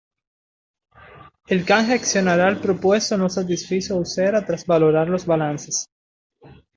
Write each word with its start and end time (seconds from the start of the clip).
El 1.45 1.63
canje 1.63 1.93
accionarial 1.93 2.59
propuesto 2.59 3.19
no 3.19 3.29
satisfizo 3.29 3.93
a 3.93 3.99
Usera 3.99 4.43
tras 4.43 4.65
valorar 4.65 5.07
los 5.07 5.27
balances. 5.27 5.85